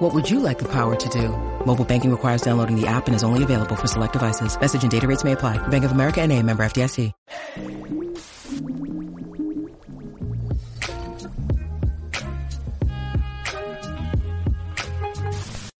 [0.00, 1.28] What would you like the power to do?
[1.66, 4.58] Mobile banking requires downloading the app and is only available for select devices.
[4.58, 5.58] Message and data rates may apply.
[5.68, 7.12] Bank of America and a member FDIC.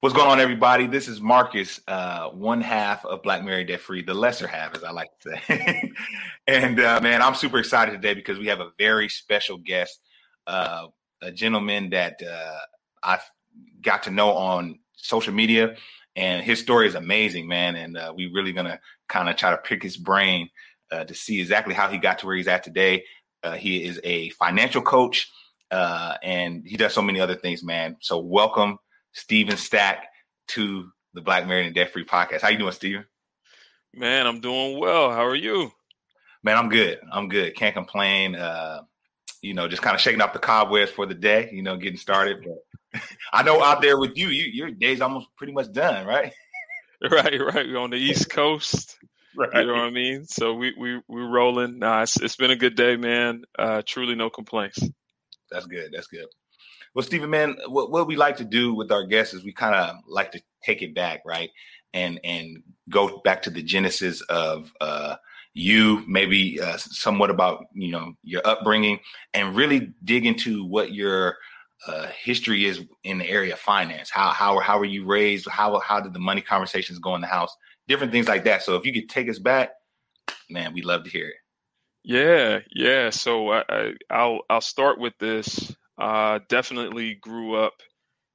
[0.00, 0.86] What's going on, everybody?
[0.86, 4.84] This is Marcus, uh, one half of Black Married Debt Free, the lesser half, as
[4.84, 5.92] I like to say.
[6.46, 9.98] and uh, man, I'm super excited today because we have a very special guest,
[10.46, 10.88] uh,
[11.22, 12.58] a gentleman that uh,
[13.02, 13.22] I've
[13.80, 15.76] got to know on social media,
[16.16, 17.76] and his story is amazing, man.
[17.76, 20.50] And uh, we really gonna kind of try to pick his brain
[20.90, 23.04] uh, to see exactly how he got to where he's at today.
[23.56, 25.30] he is a financial coach,
[25.70, 27.96] and he does so many other things, man.
[28.00, 28.78] So welcome.
[29.12, 30.06] Steven Stack
[30.48, 32.42] to the Black Married and Debt Free podcast.
[32.42, 33.04] How you doing, Steven?
[33.94, 35.10] Man, I'm doing well.
[35.10, 35.72] How are you?
[36.42, 37.00] Man, I'm good.
[37.10, 37.54] I'm good.
[37.56, 38.36] Can't complain.
[38.36, 38.82] Uh,
[39.42, 41.50] you know, just kind of shaking off the cobwebs for the day.
[41.52, 42.44] You know, getting started.
[42.44, 42.58] But
[43.32, 46.32] I know out there with you, you your day's almost pretty much done, right?
[47.10, 47.66] Right, right.
[47.66, 48.98] We're on the East Coast.
[49.34, 49.48] right.
[49.54, 50.26] You know what I mean?
[50.26, 51.78] So we we we're rolling.
[51.78, 53.44] Nah, it's, it's been a good day, man.
[53.58, 54.80] Uh, truly, no complaints.
[55.50, 55.92] That's good.
[55.94, 56.26] That's good.
[56.94, 59.74] Well, Stephen, man, what, what we like to do with our guests is we kind
[59.74, 61.50] of like to take it back, right?
[61.94, 65.16] And and go back to the genesis of uh,
[65.54, 69.00] you, maybe uh, somewhat about you know your upbringing,
[69.32, 71.36] and really dig into what your
[71.86, 74.10] uh, history is in the area of finance.
[74.10, 75.48] How how how were you raised?
[75.48, 77.54] How how did the money conversations go in the house?
[77.88, 78.62] Different things like that.
[78.62, 79.70] So if you could take us back,
[80.48, 81.34] man, we'd love to hear it.
[82.02, 83.10] Yeah, yeah.
[83.10, 87.74] So I, I I'll I'll start with this uh, definitely grew up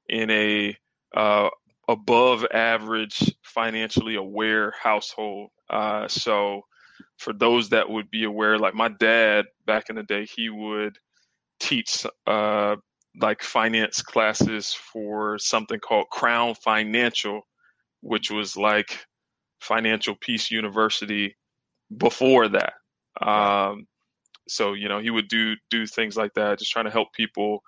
[0.08, 0.76] in a
[1.16, 1.48] uh,
[1.88, 5.50] above average, financially aware household.
[5.68, 6.62] Uh, so,
[7.18, 10.96] for those that would be aware, like my dad back in the day, he would
[11.58, 12.76] teach uh,
[13.20, 17.42] like finance classes for something called Crown Financial,
[18.00, 19.06] which was like
[19.60, 21.36] Financial Peace University
[21.96, 22.74] before that.
[23.22, 23.86] Um,
[24.48, 27.62] so you know he would do do things like that just trying to help people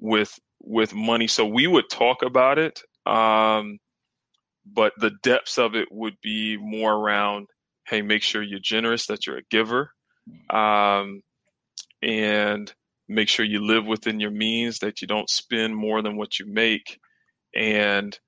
[0.00, 1.26] with with money.
[1.26, 3.78] So we would talk about it um,
[4.66, 7.48] but the depths of it would be more around
[7.86, 9.92] hey make sure you're generous that you're a giver.
[10.50, 11.22] Um,
[12.02, 12.72] and
[13.08, 16.46] make sure you live within your means that you don't spend more than what you
[16.46, 16.98] make
[17.54, 18.18] and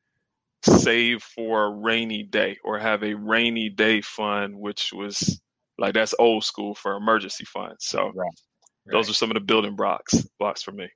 [0.65, 5.41] save for a rainy day or have a rainy day fund which was
[5.81, 7.87] like that's old school for emergency funds.
[7.87, 8.15] So right.
[8.15, 8.93] Right.
[8.93, 10.89] those are some of the building blocks blocks for me.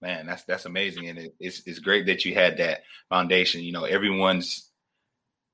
[0.00, 3.62] Man, that's that's amazing, and it, it's it's great that you had that foundation.
[3.62, 4.70] You know, everyone's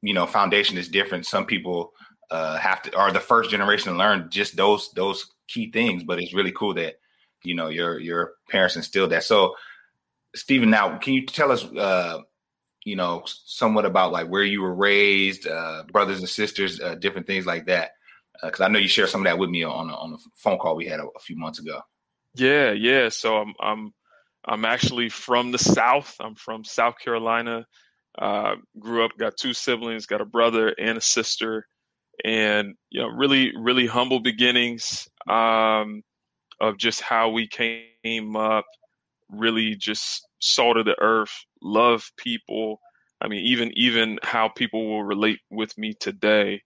[0.02, 1.26] you know foundation is different.
[1.26, 1.92] Some people
[2.30, 6.20] uh, have to are the first generation to learn just those those key things, but
[6.20, 6.96] it's really cool that
[7.44, 9.24] you know your your parents instilled that.
[9.24, 9.54] So,
[10.34, 11.64] Stephen, now can you tell us?
[11.64, 12.20] Uh,
[12.86, 17.26] you know, somewhat about like where you were raised, uh, brothers and sisters, uh, different
[17.26, 17.92] things like that
[18.42, 20.16] because uh, I know you shared some of that with me on a, on a
[20.34, 21.80] phone call we had a, a, few months ago.
[22.34, 23.08] Yeah, yeah.
[23.08, 23.94] So I'm I'm
[24.44, 26.16] I'm actually from the South.
[26.20, 27.66] I'm from South Carolina.
[28.16, 31.66] Uh, grew up, got two siblings, got a brother and a sister,
[32.24, 36.02] and you know, really, really humble beginnings um,
[36.60, 38.66] of just how we came up.
[39.30, 41.32] Really, just salt of the earth,
[41.62, 42.80] love people.
[43.20, 46.62] I mean, even even how people will relate with me today.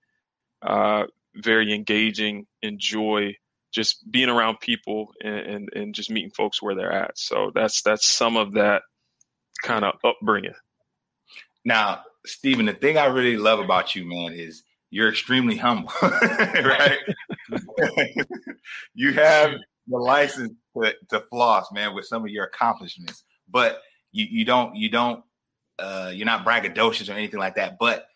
[0.61, 1.05] Uh,
[1.37, 3.37] very engaging, enjoy
[3.71, 7.19] just being around people and, and, and just meeting folks where they're at.
[7.19, 8.83] So that's that's some of that
[9.63, 10.55] kind of upbringing.
[11.65, 16.99] Now, Stephen, the thing I really love about you, man, is you're extremely humble, right?
[18.95, 19.53] you have
[19.89, 23.81] the license to, to, floss, man, with some of your accomplishments, but
[24.13, 25.25] you, you don't you don't
[25.79, 27.77] uh, you're not braggadocious or anything like that.
[27.79, 28.07] But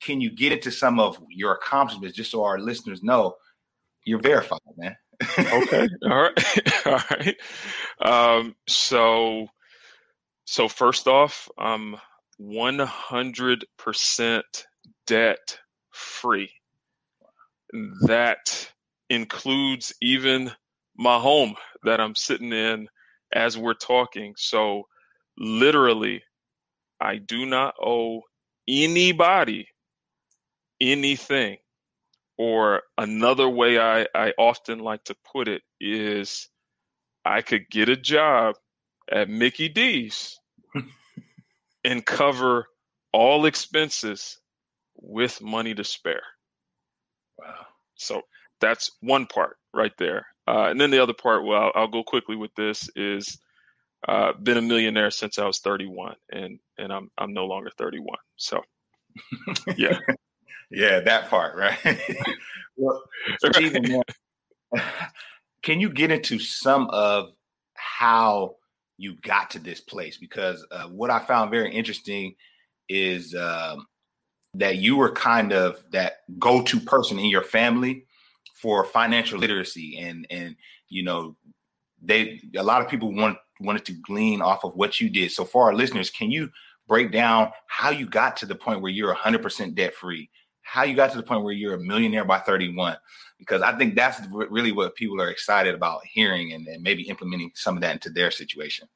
[0.00, 3.36] can you get into some of your accomplishments just so our listeners know
[4.04, 4.96] you're verified, man?
[5.38, 5.88] okay.
[6.04, 6.66] All right.
[6.86, 7.36] All right.
[8.00, 9.48] Um, so,
[10.44, 11.96] so first off, I'm
[12.40, 14.42] 100%
[15.06, 15.58] debt
[15.90, 16.50] free.
[18.02, 18.70] That
[19.08, 20.52] includes even
[20.98, 21.54] my home
[21.84, 22.88] that I'm sitting in
[23.32, 24.34] as we're talking.
[24.38, 24.84] So,
[25.38, 26.22] literally,
[27.00, 28.22] I do not owe
[28.68, 29.68] anybody
[30.80, 31.58] anything
[32.38, 36.48] Or another way I, I often like to put it is
[37.24, 38.56] I could get a job
[39.10, 40.40] at Mickey D's
[41.84, 42.66] and cover
[43.12, 44.38] all expenses
[44.96, 46.22] with money to spare.
[47.38, 47.66] Wow.
[47.96, 48.22] So
[48.60, 50.26] that's one part right there.
[50.46, 53.38] Uh, and then the other part, well, I'll, I'll go quickly with this, is
[54.06, 58.16] uh, been a millionaire since I was 31, and and I'm I'm no longer 31.
[58.36, 58.62] So,
[59.76, 59.98] yeah,
[60.70, 61.78] yeah, that part, right?
[62.76, 63.02] well,
[63.52, 64.02] Stephen,
[65.62, 67.30] can you get into some of
[67.74, 68.56] how
[68.96, 70.16] you got to this place?
[70.16, 72.34] Because uh, what I found very interesting
[72.88, 73.86] is um,
[74.54, 78.06] that you were kind of that go-to person in your family
[78.60, 80.56] for financial literacy and and
[80.88, 81.36] you know
[82.02, 85.30] they a lot of people want wanted to glean off of what you did.
[85.30, 86.50] So for our listeners can you
[86.88, 90.30] break down how you got to the point where you're 100% debt free
[90.62, 92.96] how you got to the point where you're a millionaire by 31
[93.38, 97.52] because i think that's really what people are excited about hearing and, and maybe implementing
[97.54, 98.88] some of that into their situation.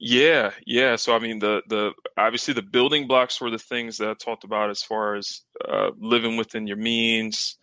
[0.00, 0.96] Yeah, yeah.
[0.96, 4.44] So I mean, the the obviously the building blocks were the things that I talked
[4.44, 7.56] about as far as uh, living within your means,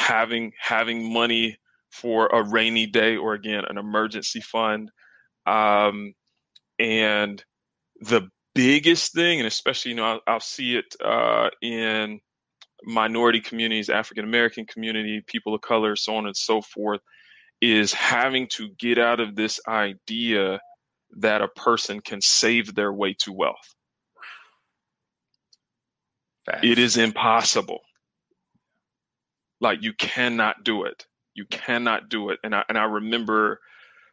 [0.00, 1.58] having having money
[1.90, 4.90] for a rainy day or again an emergency fund,
[5.46, 6.14] um,
[6.78, 7.44] and
[8.00, 12.20] the biggest thing, and especially you know I'll, I'll see it uh, in
[12.84, 17.00] minority communities, African American community, people of color, so on and so forth,
[17.60, 20.60] is having to get out of this idea
[21.18, 23.74] that a person can save their way to wealth.
[26.62, 27.80] It is impossible.
[29.60, 31.06] Like you cannot do it.
[31.34, 32.38] You cannot do it.
[32.42, 33.60] And I and I remember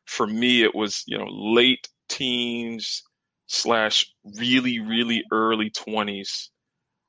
[0.06, 3.04] for me it was, you know, late teens
[3.48, 4.06] slash
[4.38, 6.50] really, really early twenties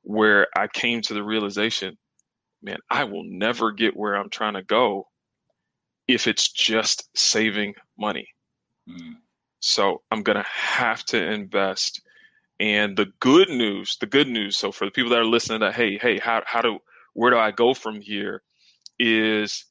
[0.03, 1.97] where I came to the realization,
[2.61, 5.07] man, I will never get where I'm trying to go
[6.07, 8.27] if it's just saving money.
[8.89, 9.17] Mm.
[9.59, 12.01] So I'm going to have to invest.
[12.59, 15.75] And the good news, the good news, so for the people that are listening that
[15.75, 16.79] hey, hey, how, how do,
[17.13, 18.41] where do I go from here?
[18.97, 19.65] Is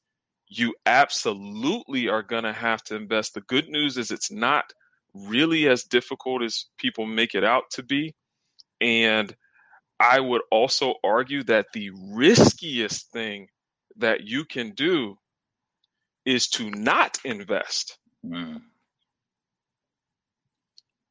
[0.49, 3.35] you absolutely are going to have to invest.
[3.35, 4.73] The good news is it's not
[5.15, 8.15] really as difficult as people make it out to be.
[8.81, 9.35] And
[10.01, 13.49] I would also argue that the riskiest thing
[13.97, 15.19] that you can do
[16.25, 17.99] is to not invest.
[18.25, 18.63] Mm.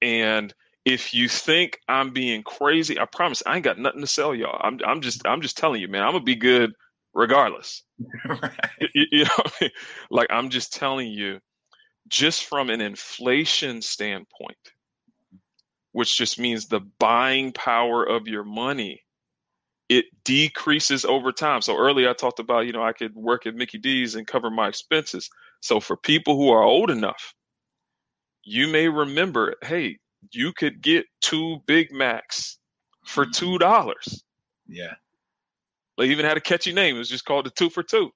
[0.01, 0.53] And
[0.87, 4.57] if you think I'm being crazy, I promise I ain't got nothing to sell y'all.
[4.63, 6.03] I'm I'm just I'm just telling you, man.
[6.03, 6.71] I'm gonna be good
[7.13, 7.83] regardless.
[8.25, 8.51] right.
[8.95, 9.67] you, you, know,
[10.09, 11.39] like I'm just telling you,
[12.07, 14.57] just from an inflation standpoint,
[15.91, 19.01] which just means the buying power of your money,
[19.89, 21.61] it decreases over time.
[21.61, 24.49] So earlier I talked about, you know, I could work at Mickey D's and cover
[24.49, 25.29] my expenses.
[25.59, 27.33] So for people who are old enough
[28.47, 29.97] you may remember, hey,
[30.31, 32.57] you could get two Big Macs
[33.05, 33.31] for mm-hmm.
[33.31, 34.23] two dollars.
[34.67, 34.93] Yeah.
[35.97, 36.95] They even had a catchy name.
[36.95, 38.11] It was just called the two for two.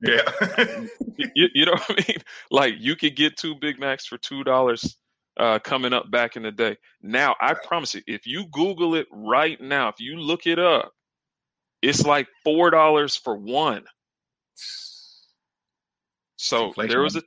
[0.00, 0.22] Yeah.
[1.34, 2.18] you, you, know what I mean?
[2.50, 4.96] Like you could get two Big Macs for two dollars
[5.38, 6.76] uh, coming up back in the day.
[7.02, 10.92] Now I promise you, if you Google it right now, if you look it up,
[11.82, 13.84] it's like four dollars for one.
[16.36, 17.22] So there was a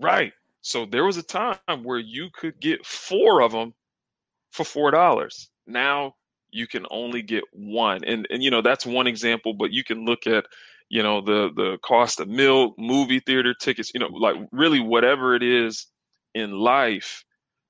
[0.00, 0.32] right.
[0.64, 3.74] So there was a time where you could get four of them
[4.50, 5.50] for four dollars.
[5.66, 6.14] Now
[6.50, 9.52] you can only get one, and and you know that's one example.
[9.52, 10.46] But you can look at
[10.88, 13.92] you know the the cost of milk, movie theater tickets.
[13.92, 15.86] You know, like really whatever it is
[16.34, 17.24] in life,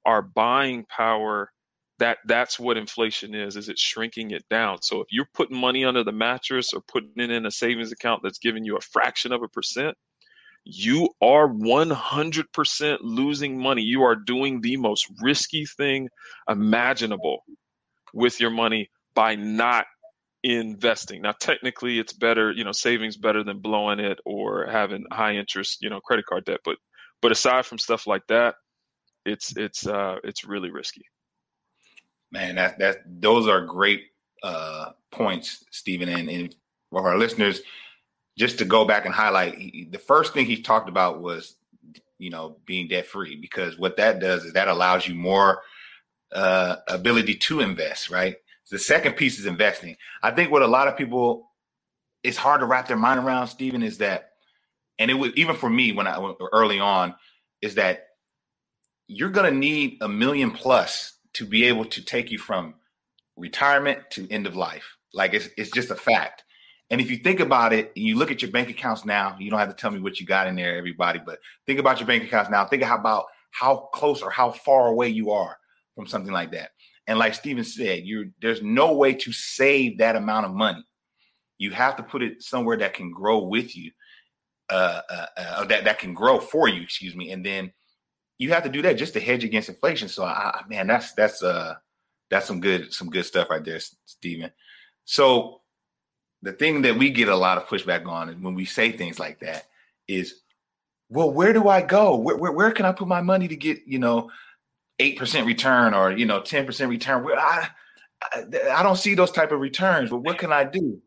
[0.07, 1.51] our buying power.
[1.99, 3.57] That that's what inflation is.
[3.57, 4.83] Is it shrinking it down?
[4.83, 8.23] So if you're putting money under the mattress or putting it in a savings account
[8.23, 9.97] that's giving you a fraction of a percent,
[10.65, 13.83] you are 100% losing money.
[13.83, 16.09] You are doing the most risky thing
[16.49, 17.45] imaginable
[18.15, 19.87] with your money by not
[20.43, 21.23] investing.
[21.23, 25.79] Now, technically, it's better, you know, savings better than blowing it or having high interest,
[25.83, 26.61] you know, credit card debt.
[26.65, 26.77] But,
[27.21, 28.55] but aside from stuff like that,
[29.27, 31.03] it's it's uh, it's really risky.
[32.31, 34.03] Man, that that those are great
[34.43, 36.55] uh, points, Stephen, and, and
[36.91, 37.63] for our listeners
[38.37, 41.57] just to go back and highlight, he, the first thing he talked about was,
[42.19, 45.63] you know, being debt free because what that does is that allows you more
[46.33, 48.37] uh, ability to invest, right?
[48.71, 49.97] The second piece is investing.
[50.23, 51.51] I think what a lot of people,
[52.23, 54.31] it's hard to wrap their mind around, Stephen, is that,
[54.99, 56.19] and it was even for me when I
[56.53, 57.15] early on,
[57.63, 58.07] is that
[59.07, 62.75] you're going to need a million plus to be able to take you from
[63.37, 64.97] retirement to end of life.
[65.13, 66.43] Like it's, it's just a fact.
[66.91, 69.59] And if you think about it, you look at your bank accounts now, you don't
[69.59, 72.25] have to tell me what you got in there, everybody, but think about your bank
[72.25, 72.65] accounts now.
[72.67, 75.57] Think about how close or how far away you are
[75.95, 76.71] from something like that.
[77.07, 80.85] And like Steven said, you there's no way to save that amount of money.
[81.59, 83.91] You have to put it somewhere that can grow with you,
[84.71, 86.83] uh, uh, uh, that that can grow for you.
[86.83, 87.31] Excuse me.
[87.31, 87.73] And then
[88.39, 90.09] you have to do that just to hedge against inflation.
[90.09, 91.75] So, I, man, that's that's uh
[92.31, 94.51] that's some good some good stuff right there, Steven.
[95.05, 95.61] So
[96.45, 99.19] the thing that we get a lot of pushback on is when we say things
[99.19, 99.67] like that
[100.07, 100.43] is,
[101.09, 102.17] well, where do I go?
[102.17, 104.31] Where, where, where can I put my money to get, you know,
[105.01, 107.25] 8% return or, you know, 10% return?
[107.25, 107.69] Where I,
[108.23, 111.01] I, I don't see those type of returns, but what can I do?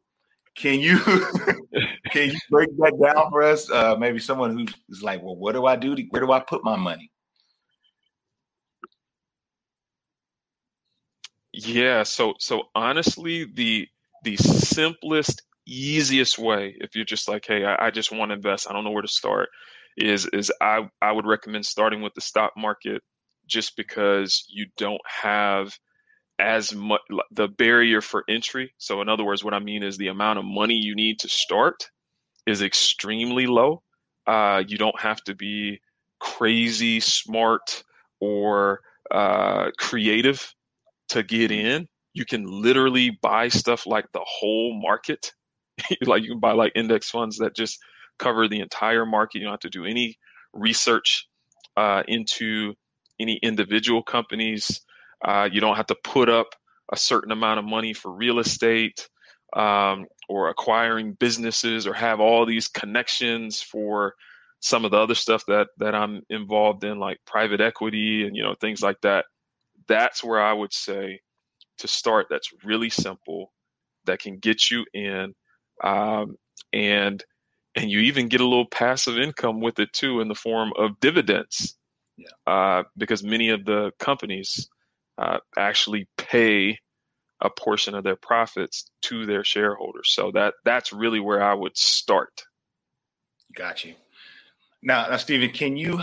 [0.55, 0.97] Can you
[2.11, 3.69] can you break that down for us?
[3.69, 4.57] Uh, maybe someone
[4.89, 5.95] who's like, well, what do I do?
[5.95, 7.11] To, where do I put my money?
[11.53, 13.87] Yeah, so so honestly, the
[14.27, 18.67] the simplest, easiest way, if you're just like, hey, I, I just want to invest,
[18.69, 19.47] I don't know where to start,
[19.95, 23.01] is is I I would recommend starting with the stock market
[23.47, 25.73] just because you don't have
[26.39, 26.99] as much
[27.31, 28.73] the barrier for entry.
[28.77, 31.29] So in other words, what I mean is the amount of money you need to
[31.29, 31.89] start
[32.45, 33.81] is extremely low.
[34.27, 35.79] Uh, you don't have to be
[36.19, 37.83] crazy smart
[38.19, 40.53] or uh, creative
[41.09, 45.33] to get in you can literally buy stuff like the whole market.
[46.05, 47.77] like you can buy like index funds that just
[48.17, 49.37] cover the entire market.
[49.37, 50.17] You don't have to do any
[50.51, 51.27] research
[51.77, 52.73] uh, into
[53.19, 54.81] any individual companies.
[55.23, 56.47] Uh, you don't have to put up
[56.91, 59.07] a certain amount of money for real estate
[59.55, 64.15] um, or acquiring businesses or have all these connections for
[64.59, 68.41] some of the other stuff that that I'm involved in, like private equity and you
[68.41, 69.25] know things like that.
[69.87, 71.19] That's where I would say
[71.77, 73.51] to start that's really simple
[74.05, 75.33] that can get you in
[75.83, 76.35] um,
[76.73, 77.23] and
[77.75, 80.99] and you even get a little passive income with it too in the form of
[80.99, 81.77] dividends.
[82.17, 82.51] Yeah.
[82.51, 84.67] uh, because many of the companies
[85.19, 86.79] uh, actually pay
[87.41, 90.11] a portion of their profits to their shareholders.
[90.11, 92.43] So that that's really where i would start.
[93.55, 93.93] Got you.
[94.81, 96.01] Now, now stephen can you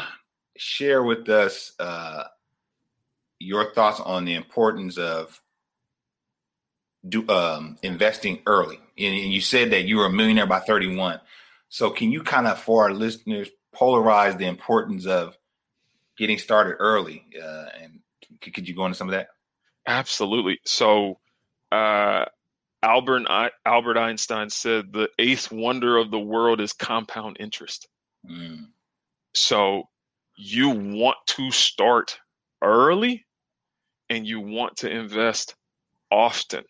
[0.57, 2.25] share with us uh,
[3.40, 5.40] your thoughts on the importance of
[7.08, 8.78] do um, investing early.
[8.99, 11.20] And you said that you were a millionaire by 31.
[11.68, 15.37] So can you kind of, for our listeners, polarize the importance of
[16.16, 17.25] getting started early?
[17.37, 18.00] Uh, and
[18.40, 19.28] could you go into some of that?
[19.87, 20.61] Absolutely.
[20.64, 21.18] So
[21.73, 22.25] uh,
[22.82, 23.23] Albert
[23.66, 27.88] Albert Einstein said the eighth wonder of the world is compound interest.
[28.28, 28.68] Mm.
[29.34, 29.88] So
[30.37, 32.18] you want to start
[32.62, 33.26] early
[34.08, 35.54] and you want to invest
[36.11, 36.64] often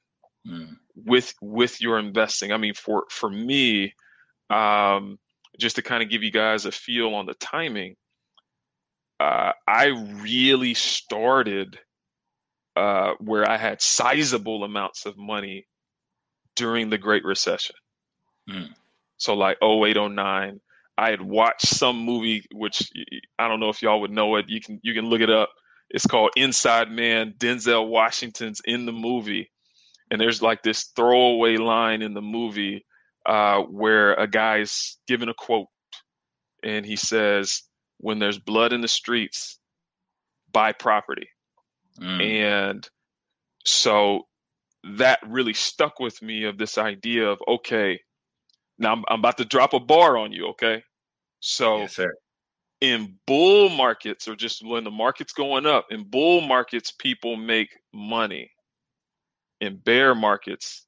[0.46, 0.76] mm.
[0.94, 2.52] with with your investing.
[2.52, 3.94] I mean, for for me,
[4.50, 5.18] um,
[5.58, 7.96] just to kind of give you guys a feel on the timing,
[9.20, 9.86] uh, I
[10.22, 11.78] really started
[12.76, 15.66] uh, where I had sizable amounts of money
[16.56, 17.76] during the Great Recession.
[18.50, 18.70] Mm.
[19.16, 20.60] So like 08, 09,
[20.96, 22.90] I had watched some movie, which
[23.38, 24.46] I don't know if y'all would know it.
[24.48, 25.50] You can you can look it up.
[25.90, 27.34] It's called Inside Man.
[27.38, 29.50] Denzel Washington's in the movie,
[30.14, 32.86] and there's like this throwaway line in the movie
[33.26, 35.66] uh, where a guy's given a quote
[36.62, 37.62] and he says
[37.98, 39.58] when there's blood in the streets
[40.52, 41.26] buy property.
[42.00, 42.22] Mm.
[42.22, 42.88] and
[43.64, 44.22] so
[44.98, 48.00] that really stuck with me of this idea of okay
[48.78, 50.82] now i'm, I'm about to drop a bar on you okay?
[51.40, 52.00] So yes,
[52.80, 57.70] in bull markets or just when the market's going up in bull markets people make
[57.92, 58.50] money
[59.64, 60.86] in bear markets,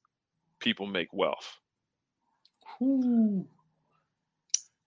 [0.59, 1.57] people make wealth.
[2.81, 3.45] Ooh.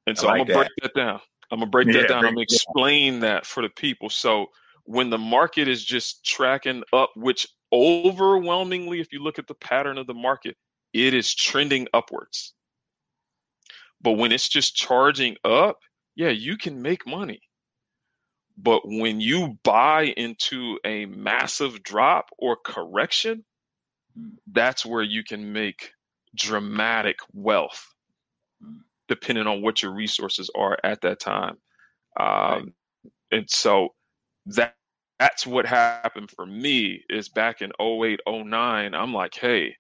[0.07, 0.59] And so like I'm gonna that.
[0.59, 1.21] break that down.
[1.51, 2.25] I'm gonna break yeah, that down.
[2.25, 4.09] I'm gonna explain that for the people.
[4.09, 4.47] So
[4.85, 9.99] when the market is just tracking up, which overwhelmingly, if you look at the pattern
[9.99, 10.57] of the market,
[10.93, 12.55] it is trending upwards.
[14.01, 15.79] But when it's just charging up,
[16.17, 17.41] yeah, you can make money.
[18.57, 23.45] But when you buy into a massive drop or correction,
[24.53, 25.93] that's where you can make
[26.37, 27.87] dramatic wealth
[29.09, 31.57] depending on what your resources are at that time.
[32.19, 32.65] Um, right.
[33.33, 33.91] and so
[34.47, 34.77] that
[35.19, 39.77] that's what happened for me is back in 08 09 i'm like hey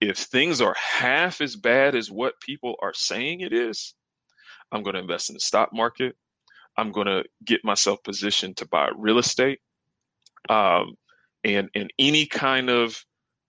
[0.00, 3.94] if things are half as bad as what people are saying it is
[4.72, 6.16] i'm going to invest in the stock market.
[6.78, 9.58] I'm going to get myself positioned to buy real estate.
[10.48, 10.94] Um,
[11.44, 12.96] and and any kind of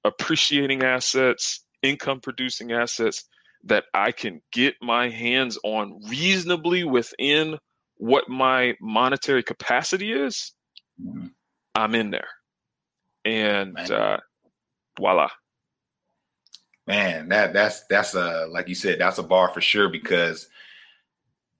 [0.03, 3.25] appreciating assets, income producing assets
[3.65, 7.57] that I can get my hands on reasonably within
[7.97, 10.53] what my monetary capacity is,
[11.01, 11.27] mm-hmm.
[11.75, 12.29] I'm in there.
[13.25, 14.17] And uh,
[14.97, 15.29] voila.
[16.87, 20.47] Man, that that's that's a like you said, that's a bar for sure because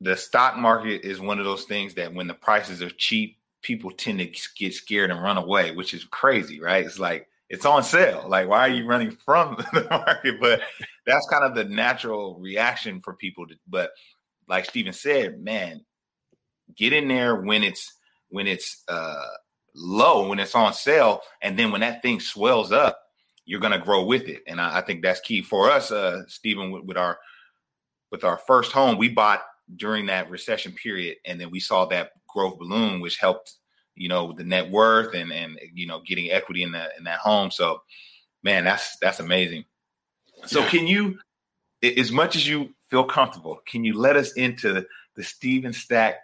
[0.02, 3.92] the stock market is one of those things that when the prices are cheap, people
[3.92, 6.86] tend to get scared and run away, which is crazy, right?
[6.86, 8.26] It's like it's on sale.
[8.28, 10.40] Like, why are you running from the market?
[10.40, 10.62] But
[11.06, 13.48] that's kind of the natural reaction for people.
[13.48, 13.92] To, but
[14.48, 15.84] like Steven said, man,
[16.76, 17.94] get in there when it's
[18.30, 19.26] when it's uh,
[19.74, 23.00] low, when it's on sale, and then when that thing swells up,
[23.46, 24.44] you're gonna grow with it.
[24.48, 27.18] And I, I think that's key for us, uh, Steven, with, with our
[28.12, 28.98] with our first home.
[28.98, 29.42] We bought
[29.76, 33.56] during that recession period, and then we saw that growth balloon, which helped
[34.00, 37.20] you know the net worth and and you know getting equity in that in that
[37.20, 37.52] home.
[37.52, 37.82] So,
[38.42, 39.66] man, that's that's amazing.
[40.46, 40.70] So, yeah.
[40.70, 41.20] can you,
[41.84, 46.16] as much as you feel comfortable, can you let us into the Steven Stack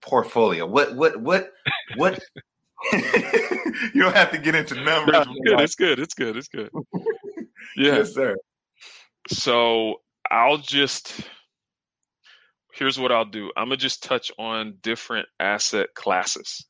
[0.00, 0.66] portfolio?
[0.66, 1.52] What what what
[1.96, 2.18] what?
[2.92, 5.12] you don't have to get into numbers.
[5.12, 5.60] No, good.
[5.60, 6.00] It's good.
[6.00, 6.36] It's good.
[6.36, 6.70] It's good.
[7.74, 8.36] Yeah, yes, sir.
[9.28, 11.22] So I'll just
[12.74, 13.50] here's what I'll do.
[13.56, 16.66] I'm gonna just touch on different asset classes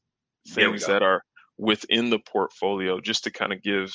[0.48, 1.22] things that are
[1.58, 3.92] within the portfolio just to kind of give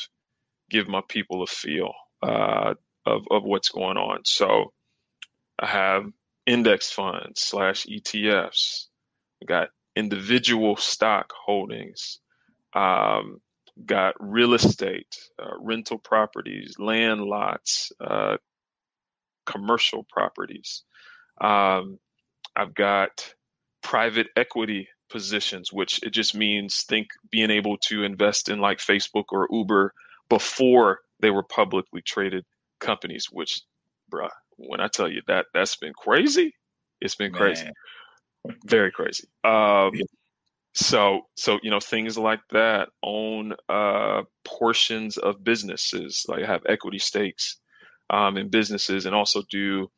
[0.70, 2.74] give my people a feel uh,
[3.06, 4.22] of of what's going on.
[4.26, 4.74] So
[5.60, 6.06] I have
[6.46, 8.88] index funds slash ETFs.
[9.42, 12.20] I got individual stock holdings.
[12.74, 13.42] Um,
[13.86, 18.38] got real estate, uh, rental properties, land lots, uh,
[19.46, 20.84] commercial properties.
[21.40, 22.00] Um,
[22.56, 23.34] I've got
[23.84, 29.26] private equity positions, which it just means think being able to invest in like Facebook
[29.32, 29.94] or Uber
[30.30, 32.46] before they were publicly traded
[32.80, 33.62] companies, which
[34.12, 36.54] bruh, when I tell you that that's been crazy,
[37.02, 37.40] it's been Man.
[37.40, 37.70] crazy.
[38.66, 39.28] Very crazy.
[39.44, 39.92] Um,
[40.74, 47.00] so so you know things like that own uh, portions of businesses like have equity
[47.00, 47.58] stakes
[48.10, 49.90] um, in businesses and also do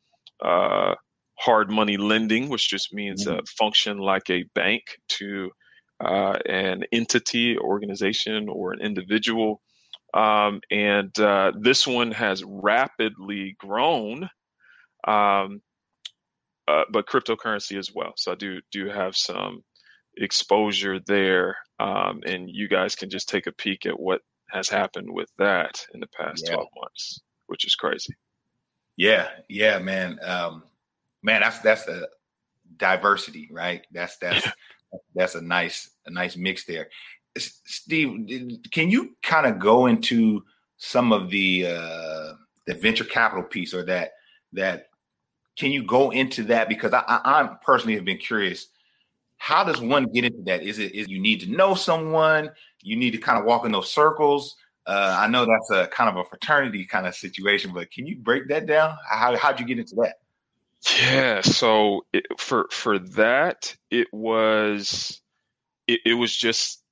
[0.42, 0.94] uh,
[1.40, 3.38] hard money lending, which just means mm-hmm.
[3.38, 5.50] uh, function like a bank to
[6.04, 9.60] uh, an entity, organization, or an individual.
[10.12, 14.28] Um, and uh, this one has rapidly grown,
[15.06, 15.62] um,
[16.68, 18.12] uh, but cryptocurrency as well.
[18.16, 19.62] So I do do have some
[20.16, 25.08] exposure there, um, and you guys can just take a peek at what has happened
[25.10, 26.54] with that in the past yeah.
[26.54, 28.14] 12 months, which is crazy.
[28.96, 30.18] Yeah, yeah, man.
[30.22, 30.64] Um,
[31.22, 32.06] man, that's that's a
[32.76, 33.86] diversity, right?
[33.92, 34.46] That's that's
[35.14, 36.88] that's a nice a nice mix there.
[37.38, 38.28] Steve,
[38.72, 40.42] can you kind of go into
[40.78, 42.32] some of the uh,
[42.66, 44.12] the venture capital piece or that
[44.52, 44.86] that
[45.56, 48.68] can you go into that because I, I, I personally have been curious.
[49.36, 50.62] How does one get into that?
[50.62, 52.50] Is it is you need to know someone?
[52.82, 54.56] You need to kind of walk in those circles.
[54.86, 58.16] Uh, I know that's a kind of a fraternity kind of situation, but can you
[58.16, 58.96] break that down?
[59.08, 60.16] How how'd you get into that?
[60.98, 65.20] Yeah, so it, for for that, it was
[65.88, 66.82] it, it was just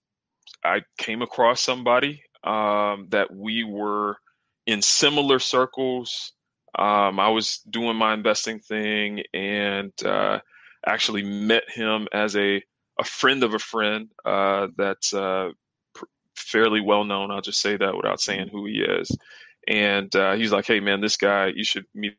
[0.64, 4.18] I came across somebody um, that we were
[4.66, 6.33] in similar circles.
[6.79, 10.40] Um, I was doing my investing thing and uh,
[10.87, 12.62] actually met him as a
[12.98, 15.51] a friend of a friend uh, that's uh,
[15.94, 17.31] pr- fairly well known.
[17.31, 19.11] I'll just say that without saying who he is.
[19.68, 22.16] And uh, he's like, "Hey, man, this guy, you should meet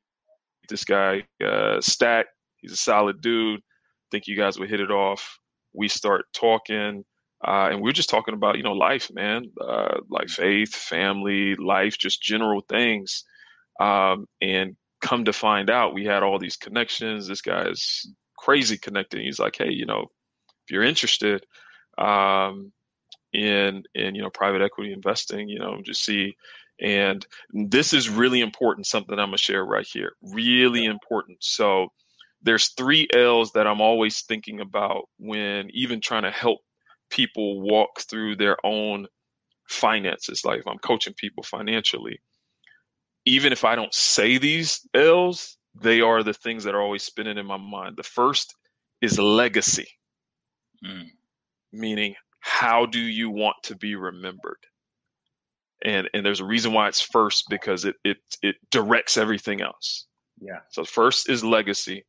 [0.69, 2.27] this guy uh, Stack.
[2.57, 3.61] He's a solid dude.
[4.11, 5.39] Think you guys would hit it off.
[5.73, 7.03] We start talking,
[7.45, 11.55] uh, and we are just talking about you know life, man, uh, like faith, family,
[11.55, 13.23] life, just general things.
[13.79, 17.27] Um, and come to find out, we had all these connections.
[17.27, 19.21] This guy is crazy connected.
[19.21, 20.07] He's like, hey, you know,
[20.65, 21.45] if you're interested,
[21.97, 22.73] um,
[23.33, 26.35] in in you know private equity investing you know just see
[26.81, 30.13] and this is really important, something I'm going to share right here.
[30.21, 31.37] Really important.
[31.41, 31.89] So
[32.41, 36.59] there's three L's that I'm always thinking about when even trying to help
[37.09, 39.07] people walk through their own
[39.67, 40.45] finances.
[40.45, 42.19] Like if I'm coaching people financially,
[43.25, 47.37] even if I don't say these L's, they are the things that are always spinning
[47.37, 47.95] in my mind.
[47.97, 48.55] The first
[49.01, 49.87] is legacy,
[50.85, 51.07] mm.
[51.71, 54.65] meaning how do you want to be remembered?
[55.83, 60.07] And and there's a reason why it's first because it it it directs everything else.
[60.41, 60.59] Yeah.
[60.69, 62.05] So first is legacy.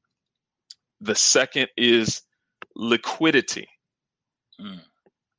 [1.01, 2.23] The second is
[2.77, 3.69] liquidity.
[4.61, 4.81] Mm.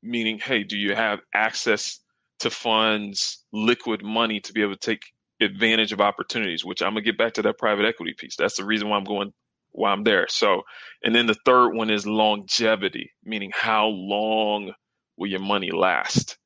[0.02, 2.00] Meaning, hey, do you have access
[2.40, 5.02] to funds, liquid money to be able to take
[5.40, 8.36] advantage of opportunities, which I'm gonna get back to that private equity piece.
[8.36, 9.32] That's the reason why I'm going
[9.70, 10.26] why I'm there.
[10.28, 10.62] So,
[11.02, 14.72] and then the third one is longevity, meaning how long
[15.16, 16.36] will your money last?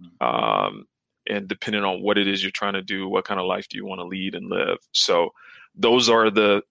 [0.00, 0.26] Mm-hmm.
[0.26, 0.86] Um,
[1.32, 3.76] and depending on what it is you're trying to do, what kind of life do
[3.76, 4.78] you want to lead and live?
[4.92, 5.30] So,
[5.74, 6.62] those are the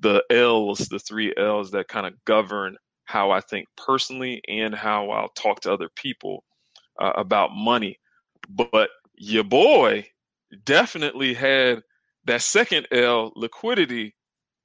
[0.00, 5.10] the L's, the three L's that kind of govern how I think personally and how
[5.10, 6.44] I'll talk to other people
[7.00, 7.98] uh, about money.
[8.48, 10.06] But your boy
[10.64, 11.82] definitely had
[12.24, 14.14] that second L, liquidity,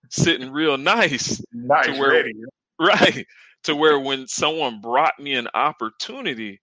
[0.10, 1.42] sitting real nice.
[1.52, 2.34] Nice, to where, ready.
[2.80, 3.26] right?
[3.64, 6.62] To where when someone brought me an opportunity,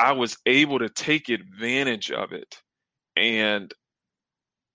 [0.00, 2.60] I was able to take advantage of it.
[3.16, 3.72] And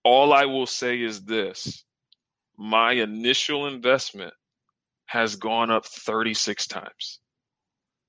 [0.03, 1.83] all I will say is this
[2.57, 4.33] my initial investment
[5.05, 7.19] has gone up 36 times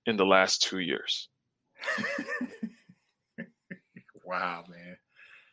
[0.07, 1.29] in the last two years.
[4.25, 4.97] wow, man.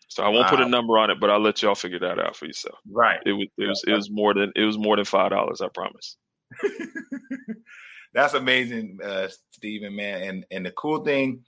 [0.07, 0.49] So I won't wow.
[0.49, 2.77] put a number on it, but I'll let y'all figure that out for yourself.
[2.89, 3.19] Right.
[3.25, 5.69] It was it was it was more than it was more than five dollars, I
[5.73, 6.17] promise.
[8.13, 10.21] That's amazing, uh, Stephen, man.
[10.23, 11.45] And and the cool thing,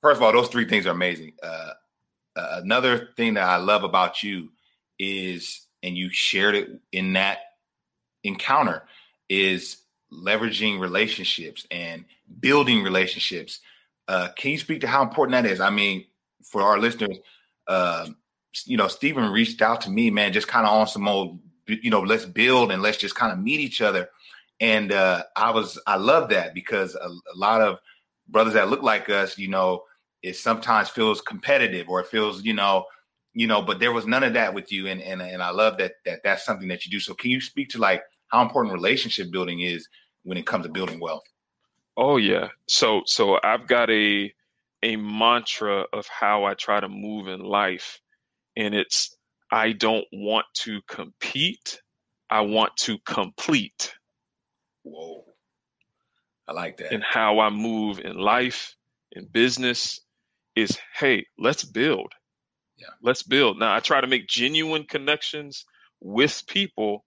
[0.00, 1.32] first of all, those three things are amazing.
[1.42, 1.72] Uh,
[2.36, 4.50] uh, another thing that I love about you
[4.98, 7.38] is, and you shared it in that
[8.24, 8.84] encounter,
[9.28, 9.78] is
[10.12, 12.04] leveraging relationships and
[12.40, 13.60] building relationships.
[14.06, 15.60] Uh, can you speak to how important that is?
[15.60, 16.04] I mean,
[16.42, 17.18] for our listeners,
[17.66, 18.08] uh,
[18.64, 21.90] you know, Stephen reached out to me, man, just kind of on some old, you
[21.90, 24.08] know, let's build and let's just kind of meet each other.
[24.60, 27.78] And uh, I was, I love that because a, a lot of
[28.28, 29.82] brothers that look like us, you know,
[30.22, 32.84] it sometimes feels competitive or it feels, you know,
[33.34, 35.78] you know, but there was none of that with you, and and and I love
[35.78, 37.00] that that that's something that you do.
[37.00, 39.88] So, can you speak to like how important relationship building is
[40.24, 41.22] when it comes to building wealth?
[41.96, 42.48] Oh yeah.
[42.66, 44.32] So so I've got a
[44.82, 48.00] a mantra of how I try to move in life.
[48.56, 49.16] And it's,
[49.50, 51.80] I don't want to compete.
[52.30, 53.94] I want to complete.
[54.82, 55.24] Whoa.
[56.48, 56.92] I like that.
[56.92, 58.74] And how I move in life,
[59.12, 60.00] in business,
[60.56, 62.12] is hey, let's build.
[62.78, 62.86] Yeah.
[63.02, 63.58] Let's build.
[63.58, 65.66] Now, I try to make genuine connections
[66.00, 67.04] with people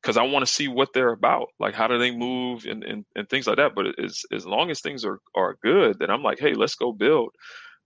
[0.00, 1.48] because I want to see what they're about.
[1.58, 3.74] Like, how do they move and, and, and things like that.
[3.74, 6.92] But as, as long as things are, are good, then I'm like, hey, let's go
[6.92, 7.30] build.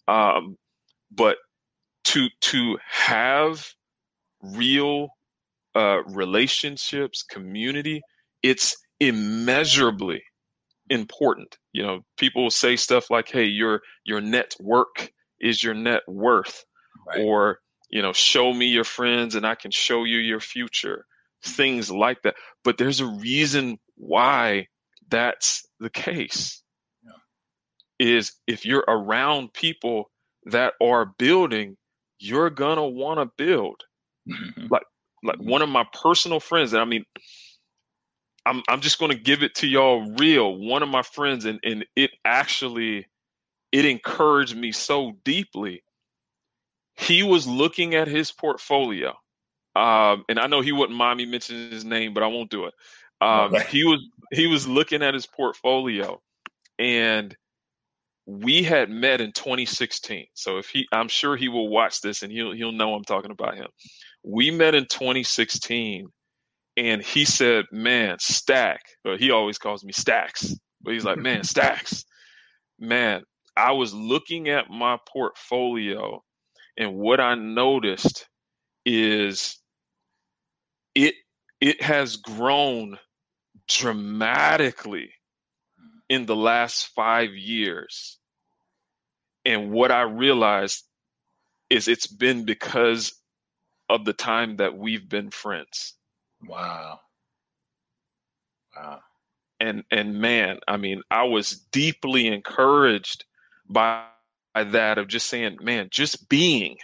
[0.07, 0.57] Um,
[1.11, 1.39] but
[2.05, 3.67] to, to have
[4.43, 5.09] real
[5.75, 8.03] uh, relationships, community,
[8.43, 10.23] it's immeasurably
[10.89, 11.57] important.
[11.73, 16.65] You know, people say stuff like, hey, your, your network is your net worth.
[17.07, 17.21] Right.
[17.21, 17.59] Or,
[17.91, 21.07] you know, show me your friends and I can show you your future
[21.45, 22.35] things like that.
[22.63, 24.69] But there's a reason why
[25.11, 26.63] that's the case.
[27.03, 28.07] Yeah.
[28.07, 30.11] Is if you're around people
[30.47, 31.77] that are building,
[32.19, 33.83] you're gonna want to build.
[34.29, 34.67] Mm-hmm.
[34.71, 34.83] Like
[35.23, 35.51] like mm-hmm.
[35.51, 37.05] one of my personal friends, and I mean,
[38.47, 40.57] I'm I'm just gonna give it to y'all real.
[40.57, 43.07] One of my friends, and and it actually
[43.73, 45.83] it encouraged me so deeply.
[46.97, 49.17] He was looking at his portfolio
[49.77, 52.67] um, and I know he wouldn't mind me mentioning his name, but I won't do
[52.67, 52.75] it.
[53.21, 53.65] Um, okay.
[53.71, 54.01] He was
[54.33, 56.21] he was looking at his portfolio,
[56.79, 57.37] and
[58.27, 60.27] we had met in 2016.
[60.35, 63.33] So if he, I'm sure he will watch this and he'll he'll know I'm talking
[63.33, 63.67] about him.
[64.23, 66.07] We met in 2016,
[66.77, 71.45] and he said, "Man, Stack." Well, he always calls me Stacks, but he's like, "Man,
[71.45, 72.05] Stacks,
[72.79, 73.25] man."
[73.57, 76.23] I was looking at my portfolio,
[76.77, 78.29] and what I noticed
[78.85, 79.59] is
[80.95, 81.15] it
[81.61, 82.99] it has grown
[83.69, 85.11] dramatically
[86.09, 88.19] in the last five years.
[89.45, 90.85] And what I realized
[91.71, 93.15] is it's been because
[93.89, 95.95] of the time that we've been friends.
[96.47, 97.01] Wow.
[98.77, 99.01] Wow.
[99.61, 103.25] And and man, I mean, I was deeply encouraged
[103.69, 104.05] by,
[104.55, 106.77] by that of just saying, man, just being,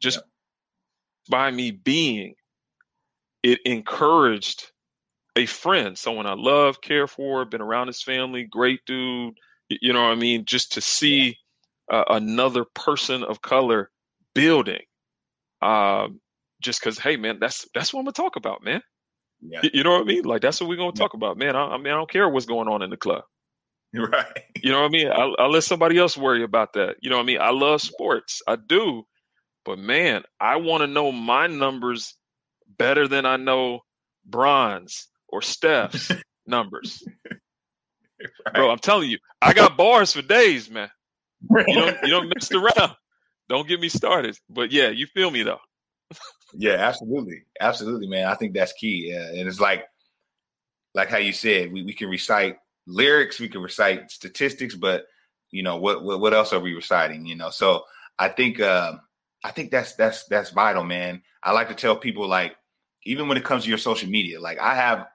[0.00, 0.22] just yeah.
[1.30, 2.34] by me being
[3.42, 4.70] it encouraged
[5.36, 9.34] a friend, someone I love, care for, been around his family, great dude.
[9.68, 10.44] You know what I mean?
[10.44, 11.38] Just to see
[11.90, 13.90] uh, another person of color
[14.34, 14.82] building,
[15.62, 16.20] um,
[16.62, 18.82] just because, hey man, that's that's what I'm gonna talk about, man.
[19.40, 19.60] Yeah.
[19.72, 20.24] You know what I mean?
[20.24, 21.00] Like that's what we're gonna yeah.
[21.00, 21.56] talk about, man.
[21.56, 23.22] I, I, mean, I don't care what's going on in the club.
[23.94, 24.24] Right.
[24.62, 25.08] You know what I mean?
[25.08, 26.96] I, I'll let somebody else worry about that.
[27.02, 27.40] You know what I mean?
[27.42, 29.02] I love sports, I do,
[29.66, 32.16] but man, I want to know my numbers
[32.78, 33.80] better than I know
[34.24, 36.10] Bron's or Steph's
[36.46, 37.04] numbers.
[38.46, 38.54] Right.
[38.54, 40.90] Bro, I'm telling you, I got bars for days, man.
[41.50, 42.92] You don't you don't mess around.
[43.48, 44.38] don't get me started.
[44.48, 45.60] But yeah, you feel me though.
[46.54, 48.26] Yeah, absolutely, absolutely, man.
[48.26, 49.10] I think that's key.
[49.12, 49.84] Yeah, and it's like,
[50.94, 55.04] like how you said, we, we can recite lyrics, we can recite statistics, but
[55.50, 57.26] you know what what, what else are we reciting?
[57.26, 57.84] You know, so
[58.18, 58.94] I think uh,
[59.44, 61.22] I think that's that's that's vital, man.
[61.42, 62.56] I like to tell people like
[63.04, 65.06] even when it comes to your social media, like I have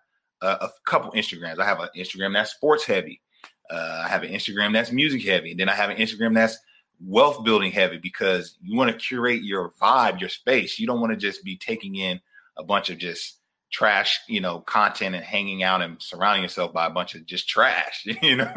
[0.41, 1.60] a, a couple Instagrams.
[1.60, 3.21] I have an Instagram that's sports heavy.
[3.69, 6.58] Uh, I have an Instagram that's music heavy, and then I have an Instagram that's
[6.99, 10.79] wealth building heavy because you want to curate your vibe, your space.
[10.79, 12.19] You don't want to just be taking in
[12.57, 13.39] a bunch of just
[13.71, 17.47] trash, you know, content and hanging out and surrounding yourself by a bunch of just
[17.47, 18.53] trash, you know.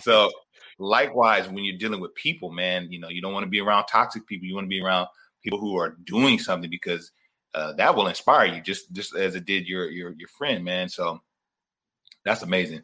[0.00, 0.30] so
[0.78, 3.86] likewise, when you're dealing with people, man, you know, you don't want to be around
[3.86, 4.46] toxic people.
[4.46, 5.08] You want to be around
[5.42, 7.12] people who are doing something because
[7.54, 10.88] uh, that will inspire you, just just as it did your your your friend, man.
[10.88, 11.20] So
[12.24, 12.82] that's amazing.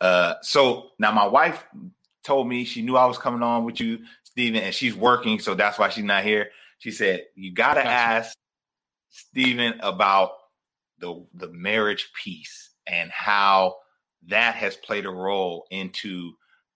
[0.00, 1.64] Uh, so now my wife
[2.24, 5.54] told me she knew I was coming on with you, Stephen, and she's working, so
[5.54, 6.48] that's why she's not here.
[6.78, 8.36] She said you got to ask
[9.10, 10.32] Stephen about
[10.98, 13.76] the the marriage piece and how
[14.28, 16.32] that has played a role into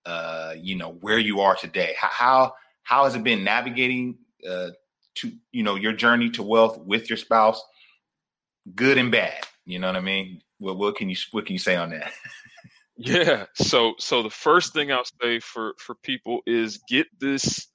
[0.07, 1.95] uh, you know where you are today.
[1.99, 4.71] How how, how has it been navigating uh,
[5.17, 7.63] to you know your journey to wealth with your spouse,
[8.75, 9.47] good and bad?
[9.67, 10.43] You know what I mean?
[10.59, 12.13] What what can you what can you say on that?
[12.99, 13.47] Yeah.
[13.55, 17.69] So so the first thing I'll say for for people is get this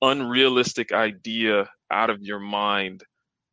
[0.00, 3.04] unrealistic idea out of your mind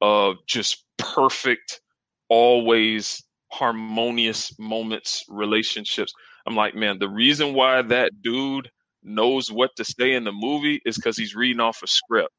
[0.02, 1.82] of just perfect
[2.30, 6.14] always harmonious moments relationships.
[6.48, 8.70] I'm like, man, the reason why that dude
[9.04, 12.34] knows what to say in the movie is cuz he's reading off a script.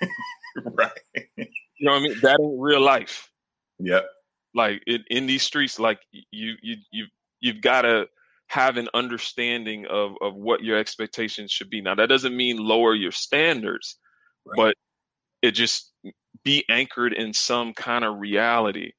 [0.64, 0.90] right.
[1.36, 1.46] You
[1.80, 2.18] know what I mean?
[2.22, 3.30] That ain't real life.
[3.78, 4.06] Yep.
[4.54, 7.06] Like in, in these streets like you you you
[7.40, 8.06] you've got to
[8.48, 11.80] have an understanding of of what your expectations should be.
[11.80, 13.98] Now that doesn't mean lower your standards,
[14.46, 14.56] right.
[14.56, 14.74] but
[15.42, 15.92] it just
[16.44, 18.92] be anchored in some kind of reality.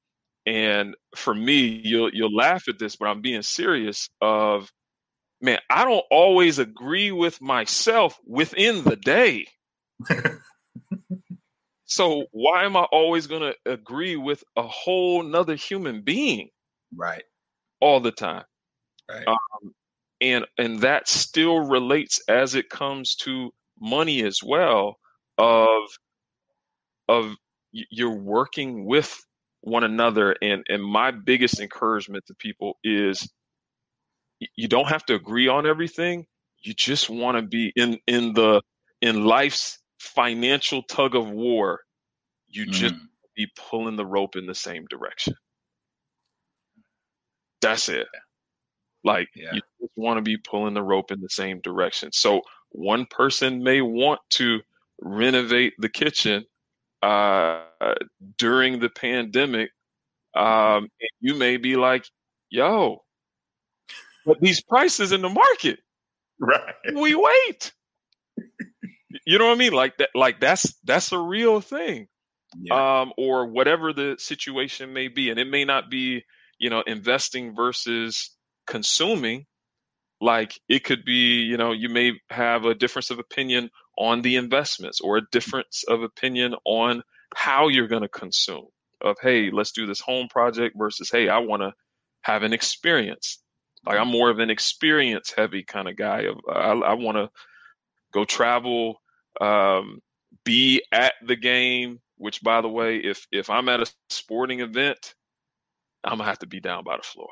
[0.45, 4.09] And for me, you'll you'll laugh at this, but I'm being serious.
[4.21, 4.71] Of
[5.41, 9.47] man, I don't always agree with myself within the day.
[11.85, 16.49] so why am I always going to agree with a whole nother human being?
[16.95, 17.23] Right.
[17.79, 18.43] All the time.
[19.09, 19.27] Right.
[19.27, 19.73] Um,
[20.21, 24.97] and and that still relates as it comes to money as well.
[25.37, 25.83] Of
[27.07, 27.35] of
[27.71, 29.17] you're working with
[29.61, 33.29] one another, and and my biggest encouragement to people is
[34.55, 36.25] you don't have to agree on everything.
[36.61, 38.61] You just want to be in in the
[39.01, 41.79] in life's financial tug of war.
[42.47, 42.71] You mm.
[42.71, 42.95] just
[43.35, 45.35] be pulling the rope in the same direction.
[47.61, 48.07] That's it.
[49.03, 49.53] Like yeah.
[49.53, 52.11] you just want to be pulling the rope in the same direction.
[52.11, 54.59] So one person may want to
[55.01, 56.45] renovate the kitchen
[57.01, 57.61] uh,
[58.37, 59.71] during the pandemic.
[60.35, 62.05] Um, you may be like,
[62.49, 63.03] yo,
[64.25, 65.79] but these prices in the market.
[66.39, 66.75] Right.
[66.93, 67.73] We wait.
[69.25, 69.73] you know what I mean?
[69.73, 72.07] Like that, like that's that's a real thing.
[72.59, 73.01] Yeah.
[73.01, 75.29] Um, or whatever the situation may be.
[75.29, 76.25] And it may not be,
[76.59, 78.35] you know, investing versus
[78.67, 79.45] consuming
[80.21, 84.35] like it could be you know you may have a difference of opinion on the
[84.35, 87.01] investments or a difference of opinion on
[87.35, 88.67] how you're going to consume
[89.01, 91.73] of hey let's do this home project versus hey i want to
[92.21, 93.39] have an experience.
[93.85, 97.29] Like i'm more of an experience heavy kind of guy of i, I want to
[98.11, 99.01] go travel
[99.39, 100.01] um,
[100.43, 105.15] be at the game which by the way if if i'm at a sporting event
[106.03, 107.29] i'm gonna have to be down by the floor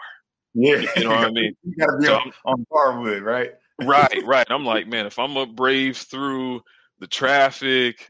[0.59, 1.55] yeah, you know what I mean.
[1.63, 3.51] You got to be so on, on hardwood, right?
[3.83, 4.47] right, right.
[4.49, 6.61] I'm like, man, if I'm gonna brave through
[6.99, 8.07] the traffic,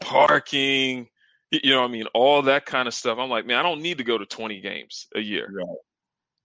[0.00, 1.08] parking,
[1.50, 3.18] you know what I mean, all that kind of stuff.
[3.18, 5.48] I'm like, man, I don't need to go to 20 games a year.
[5.52, 5.66] Right.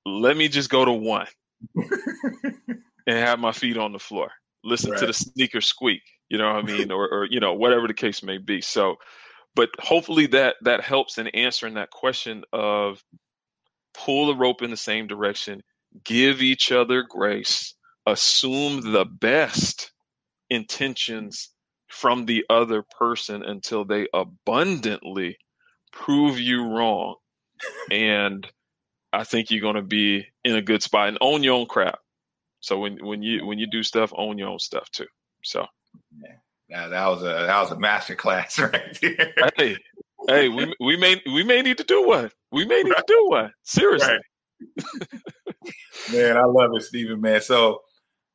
[0.05, 1.27] Let me just go to one
[1.75, 4.31] and have my feet on the floor.
[4.63, 4.99] Listen right.
[5.01, 7.93] to the sneaker squeak, you know what I mean, or, or you know whatever the
[7.93, 8.59] case may be.
[8.59, 8.95] So,
[9.55, 13.03] but hopefully that that helps in answering that question of
[13.97, 15.61] pull the rope in the same direction,
[16.03, 17.73] give each other grace,
[18.05, 19.91] assume the best
[20.49, 21.49] intentions
[21.87, 25.37] from the other person until they abundantly
[25.91, 27.15] prove you wrong.
[27.91, 28.47] and
[29.13, 31.99] I think you're going to be in a good spot and own your own crap.
[32.59, 35.07] So when when you when you do stuff, own your own stuff too.
[35.43, 35.65] So
[36.21, 36.35] yeah.
[36.69, 39.33] Now that was a that was a master class right there.
[39.55, 39.77] Hey,
[40.27, 42.31] hey, we we may we may need to do one.
[42.51, 43.05] We may need right.
[43.05, 43.53] to do one.
[43.63, 44.07] Seriously.
[44.09, 45.21] Right.
[46.11, 47.21] man, I love it, Stephen.
[47.21, 47.81] Man, so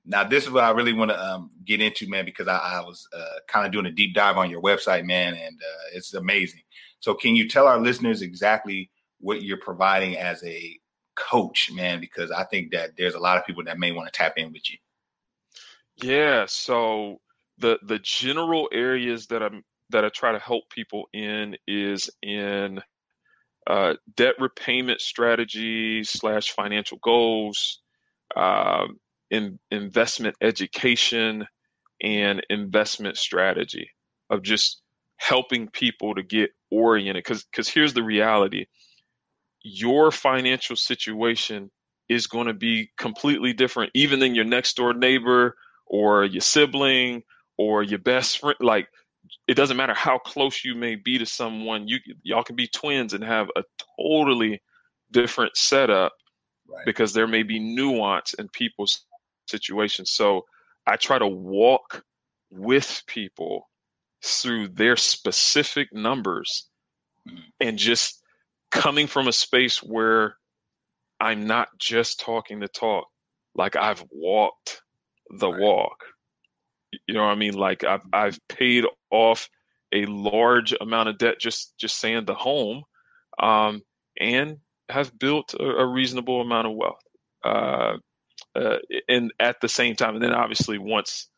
[0.04, 2.80] Now, this is what I really want to um, get into, man, because I, I
[2.80, 6.14] was uh, kind of doing a deep dive on your website, man, and uh, it's
[6.14, 6.62] amazing.
[7.00, 10.78] So, can you tell our listeners exactly what you're providing as a
[11.14, 12.00] coach, man?
[12.00, 14.52] Because I think that there's a lot of people that may want to tap in
[14.52, 14.78] with you.
[15.96, 16.46] Yeah.
[16.46, 17.20] So
[17.58, 22.80] the the general areas that I'm that I try to help people in is in
[23.66, 27.80] uh, debt repayment strategies slash financial goals,
[28.34, 28.98] um,
[29.30, 31.46] in investment education,
[32.02, 33.88] and investment strategy
[34.30, 34.82] of just
[35.16, 37.22] helping people to get oriented.
[37.24, 38.66] Because because here's the reality:
[39.62, 41.70] your financial situation
[42.08, 47.22] is going to be completely different, even than your next door neighbor or your sibling
[47.56, 48.56] or your best friend.
[48.60, 48.88] Like
[49.48, 51.88] it doesn't matter how close you may be to someone.
[51.88, 53.64] You y'all can be twins and have a
[53.98, 54.60] totally
[55.10, 56.12] different setup
[56.68, 56.84] right.
[56.86, 59.04] because there may be nuance in people's
[59.48, 60.10] situations.
[60.10, 60.44] So
[60.86, 62.02] I try to walk
[62.50, 63.68] with people
[64.24, 66.68] through their specific numbers
[67.28, 67.38] mm.
[67.60, 68.22] and just
[68.70, 70.36] coming from a space where
[71.20, 73.06] I'm not just talking the talk,
[73.54, 74.82] like I've walked
[75.38, 75.60] the right.
[75.60, 76.04] walk.
[77.06, 77.54] You know what I mean?
[77.54, 79.48] Like I've I've paid off
[79.92, 82.82] a large amount of debt just just saying the home,
[83.40, 83.82] um,
[84.18, 87.02] and have built a, a, reasonable amount of wealth.
[87.44, 87.96] Uh,
[88.54, 91.28] uh, and at the same time, and then obviously once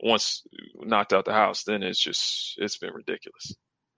[0.00, 0.42] once
[0.76, 3.54] knocked out the house, then it's just it's been ridiculous.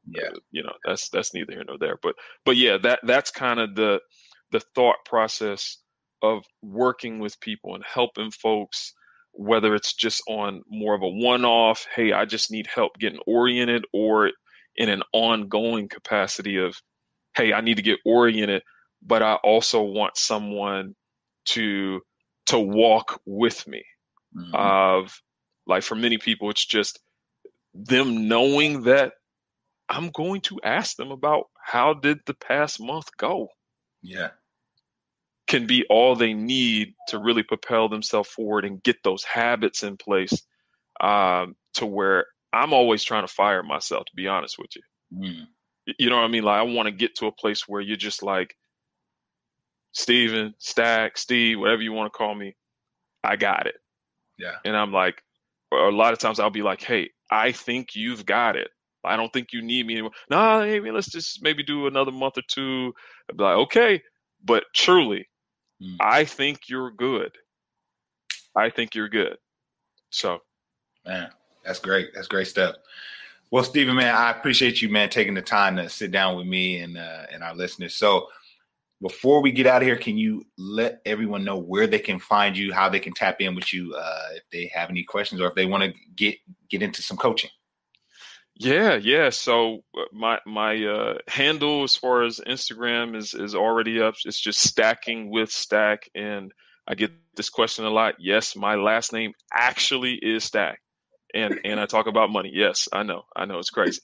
[0.06, 1.98] Yeah, uh, you know that's that's neither here nor there.
[2.02, 4.00] But but yeah, that that's kind of the
[4.50, 5.78] the thought process
[6.22, 8.94] of working with people and helping folks
[9.33, 13.21] whether it's just on more of a one off, hey, I just need help getting
[13.27, 14.31] oriented, or
[14.77, 16.77] in an ongoing capacity of,
[17.37, 18.62] hey, I need to get oriented,
[19.03, 20.95] but I also want someone
[21.47, 22.01] to
[22.47, 23.85] to walk with me.
[24.37, 24.55] Mm-hmm.
[24.55, 25.21] Of
[25.66, 27.01] like for many people, it's just
[27.75, 29.12] them knowing that
[29.88, 33.49] I'm going to ask them about how did the past month go.
[34.03, 34.31] Yeah
[35.51, 39.97] can be all they need to really propel themselves forward and get those habits in
[39.97, 40.45] place
[41.01, 44.83] um, to where I'm always trying to fire myself, to be honest with you.
[45.13, 45.47] Mm.
[45.99, 46.45] You know what I mean?
[46.45, 48.55] Like, I want to get to a place where you're just like,
[49.91, 52.55] Steven, Stack, Steve, whatever you want to call me,
[53.25, 53.75] I got it.
[54.39, 54.55] Yeah.
[54.65, 55.21] And I'm like,
[55.73, 58.69] a lot of times I'll be like, hey, I think you've got it.
[59.05, 60.13] I don't think you need me anymore.
[60.31, 62.95] No, nah, maybe let's just maybe do another month or two.
[63.29, 64.03] I'd be like, okay.
[64.45, 65.27] But truly,
[65.83, 65.97] Mm.
[66.01, 67.37] I think you're good.
[68.57, 69.38] I think you're good.
[70.11, 70.40] So,
[71.07, 71.31] man,
[71.64, 72.11] that's great.
[72.14, 72.77] That's great stuff.
[73.51, 76.79] Well, Steven, man, I appreciate you, man, taking the time to sit down with me
[76.79, 77.95] and uh, and our listeners.
[77.95, 78.29] So,
[79.01, 82.57] before we get out of here, can you let everyone know where they can find
[82.57, 85.49] you, how they can tap in with you, uh, if they have any questions or
[85.49, 86.37] if they want to get
[86.69, 87.51] get into some coaching?
[88.61, 89.31] Yeah, yeah.
[89.31, 94.16] So uh, my my uh, handle as far as Instagram is is already up.
[94.27, 96.53] It's just stacking with stack, and
[96.87, 98.16] I get this question a lot.
[98.18, 100.81] Yes, my last name actually is Stack,
[101.35, 102.51] and and I talk about money.
[102.53, 104.03] Yes, I know, I know, it's crazy,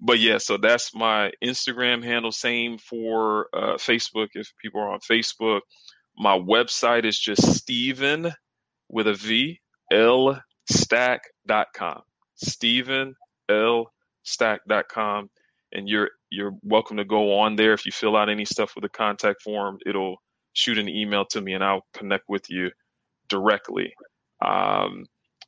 [0.00, 0.38] but yeah.
[0.38, 2.32] So that's my Instagram handle.
[2.32, 4.28] Same for uh, Facebook.
[4.34, 5.60] If people are on Facebook,
[6.16, 8.32] my website is just Steven
[8.88, 9.60] with a V
[9.92, 12.02] L stack.com.
[12.36, 13.14] Steven
[13.50, 15.30] lstack.com
[15.72, 17.72] and you're you're welcome to go on there.
[17.72, 20.16] If you fill out any stuff with the contact form it'll
[20.52, 22.70] shoot an email to me and i'll connect with you
[23.28, 23.92] directly.
[24.44, 25.06] Um,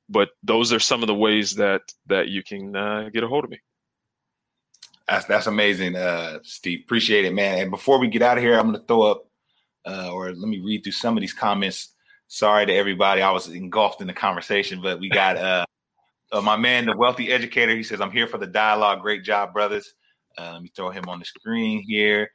[0.09, 3.45] but those are some of the ways that that you can uh, get a hold
[3.45, 3.61] of me.
[5.09, 6.81] That's that's amazing uh, steve.
[6.85, 7.59] Appreciate it man.
[7.59, 9.27] And before we get out of here i'm going to throw up
[9.85, 11.95] uh, or let me read through some of these comments.
[12.29, 13.21] Sorry to everybody.
[13.21, 15.65] I was engulfed in the conversation but we got uh
[16.33, 19.03] uh, my man, the wealthy educator, he says, I'm here for the dialogue.
[19.03, 19.95] Great job, brothers.
[20.39, 22.31] Uh, let me throw him on the screen here.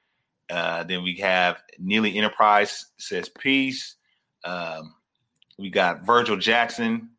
[0.49, 3.95] Uh, then we have Neely Enterprise says, Peace.
[4.43, 4.93] Um,
[5.57, 7.09] we got Virgil Jackson.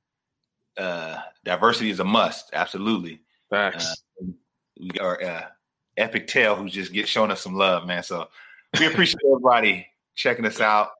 [0.76, 2.50] Uh, diversity is a must.
[2.52, 3.20] Absolutely.
[3.50, 4.02] Facts.
[4.22, 4.26] Uh,
[4.78, 5.42] we got uh,
[5.96, 8.04] Epic Tail, who's just get showing us some love, man.
[8.04, 8.28] So
[8.78, 10.90] we appreciate everybody checking us out.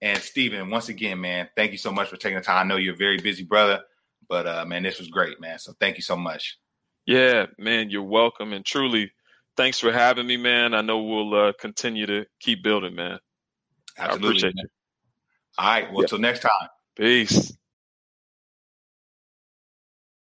[0.00, 2.64] And Steven, once again, man, thank you so much for taking the time.
[2.64, 3.82] I know you're a very busy brother.
[4.28, 5.58] But uh, man, this was great, man.
[5.58, 6.58] So thank you so much.
[7.06, 9.10] Yeah, man, you're welcome, and truly,
[9.56, 10.74] thanks for having me, man.
[10.74, 13.18] I know we'll uh, continue to keep building, man.
[13.98, 14.26] Absolutely.
[14.26, 14.64] I appreciate man.
[14.64, 14.68] you.
[15.58, 15.92] All right.
[15.92, 16.06] Well, yeah.
[16.06, 16.68] till next time.
[16.96, 17.56] Peace.